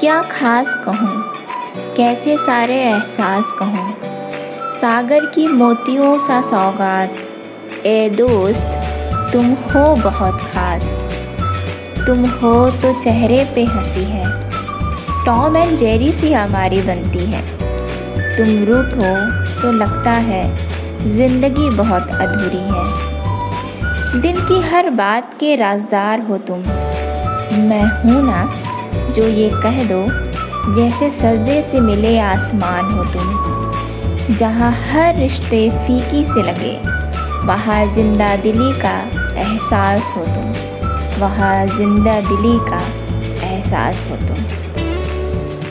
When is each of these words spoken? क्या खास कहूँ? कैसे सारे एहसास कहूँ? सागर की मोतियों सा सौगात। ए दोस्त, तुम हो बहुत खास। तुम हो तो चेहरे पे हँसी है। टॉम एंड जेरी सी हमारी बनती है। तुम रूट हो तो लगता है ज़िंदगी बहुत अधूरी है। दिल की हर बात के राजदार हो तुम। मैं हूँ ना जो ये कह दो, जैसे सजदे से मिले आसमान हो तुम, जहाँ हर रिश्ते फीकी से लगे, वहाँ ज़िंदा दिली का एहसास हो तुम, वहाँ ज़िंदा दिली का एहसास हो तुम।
क्या 0.00 0.20
खास 0.22 0.74
कहूँ? 0.84 1.22
कैसे 1.96 2.36
सारे 2.36 2.74
एहसास 2.74 3.52
कहूँ? 3.58 3.92
सागर 4.72 5.24
की 5.26 5.46
मोतियों 5.48 6.18
सा 6.18 6.40
सौगात। 6.40 7.14
ए 7.86 8.08
दोस्त, 8.10 8.62
तुम 9.32 9.46
हो 9.64 9.94
बहुत 9.96 10.40
खास। 10.52 10.84
तुम 12.06 12.24
हो 12.24 12.52
तो 12.70 12.92
चेहरे 13.00 13.44
पे 13.54 13.64
हँसी 13.64 14.04
है। 14.04 14.24
टॉम 15.24 15.56
एंड 15.56 15.76
जेरी 15.78 16.12
सी 16.12 16.32
हमारी 16.32 16.80
बनती 16.82 17.24
है। 17.24 17.42
तुम 18.36 18.64
रूट 18.64 18.94
हो 18.94 19.12
तो 19.62 19.72
लगता 19.72 20.12
है 20.12 20.44
ज़िंदगी 21.16 21.68
बहुत 21.70 22.10
अधूरी 22.10 22.64
है। 22.70 24.20
दिल 24.20 24.40
की 24.40 24.60
हर 24.60 24.90
बात 24.90 25.34
के 25.34 25.56
राजदार 25.56 26.20
हो 26.20 26.38
तुम। 26.38 26.62
मैं 27.68 27.84
हूँ 28.00 28.22
ना 28.22 28.67
जो 29.12 29.26
ये 29.28 29.50
कह 29.62 29.82
दो, 29.84 30.04
जैसे 30.74 31.10
सजदे 31.10 31.60
से 31.62 31.80
मिले 31.80 32.18
आसमान 32.18 32.90
हो 32.92 33.04
तुम, 33.04 34.34
जहाँ 34.34 34.70
हर 34.72 35.16
रिश्ते 35.16 35.68
फीकी 35.70 36.24
से 36.24 36.42
लगे, 36.42 36.76
वहाँ 37.46 37.84
ज़िंदा 37.94 38.34
दिली 38.36 38.72
का 38.80 38.98
एहसास 39.40 40.12
हो 40.16 40.24
तुम, 40.24 40.52
वहाँ 41.20 41.66
ज़िंदा 41.66 42.20
दिली 42.20 42.58
का 42.70 42.80
एहसास 43.46 44.06
हो 44.10 44.16
तुम। 44.26 44.44